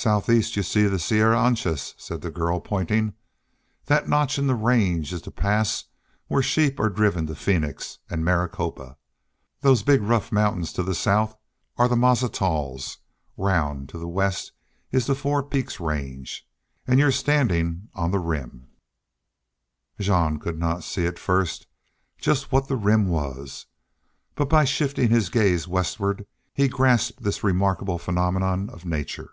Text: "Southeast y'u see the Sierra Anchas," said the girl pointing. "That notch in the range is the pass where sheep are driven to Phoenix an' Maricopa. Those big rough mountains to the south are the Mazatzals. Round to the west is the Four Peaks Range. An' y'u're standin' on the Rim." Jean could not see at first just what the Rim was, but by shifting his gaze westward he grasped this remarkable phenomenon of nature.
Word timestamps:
"Southeast 0.00 0.54
y'u 0.54 0.62
see 0.62 0.84
the 0.86 0.96
Sierra 1.00 1.36
Anchas," 1.36 1.92
said 1.98 2.20
the 2.20 2.30
girl 2.30 2.60
pointing. 2.60 3.14
"That 3.86 4.08
notch 4.08 4.38
in 4.38 4.46
the 4.46 4.54
range 4.54 5.12
is 5.12 5.22
the 5.22 5.32
pass 5.32 5.86
where 6.28 6.40
sheep 6.40 6.78
are 6.78 6.88
driven 6.88 7.26
to 7.26 7.34
Phoenix 7.34 7.98
an' 8.08 8.22
Maricopa. 8.22 8.96
Those 9.60 9.82
big 9.82 10.00
rough 10.00 10.30
mountains 10.30 10.72
to 10.74 10.84
the 10.84 10.94
south 10.94 11.36
are 11.76 11.88
the 11.88 11.96
Mazatzals. 11.96 12.98
Round 13.36 13.88
to 13.88 13.98
the 13.98 14.06
west 14.06 14.52
is 14.92 15.06
the 15.06 15.16
Four 15.16 15.42
Peaks 15.42 15.80
Range. 15.80 16.46
An' 16.86 16.98
y'u're 16.98 17.10
standin' 17.10 17.88
on 17.92 18.12
the 18.12 18.20
Rim." 18.20 18.68
Jean 19.98 20.38
could 20.38 20.60
not 20.60 20.84
see 20.84 21.06
at 21.08 21.18
first 21.18 21.66
just 22.18 22.52
what 22.52 22.68
the 22.68 22.76
Rim 22.76 23.08
was, 23.08 23.66
but 24.36 24.48
by 24.48 24.64
shifting 24.64 25.10
his 25.10 25.28
gaze 25.28 25.66
westward 25.66 26.24
he 26.54 26.68
grasped 26.68 27.24
this 27.24 27.42
remarkable 27.42 27.98
phenomenon 27.98 28.70
of 28.70 28.84
nature. 28.84 29.32